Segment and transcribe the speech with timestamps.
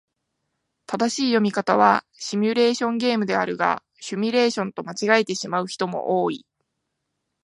[0.87, 6.43] 正しい読み方はシミュレーションゲームであるが、シュミレーションと間違えてしまう人も多い。